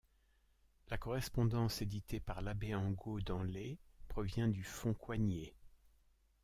La 0.89 0.97
correspondance 0.97 1.83
éditée 1.83 2.19
par 2.19 2.41
l'Abbé 2.41 2.73
Angot 2.73 3.21
dans 3.21 3.43
les 3.43 3.77
provient 4.07 4.47
du 4.47 4.63
Fonds 4.63 4.95
Couanier. 4.95 5.53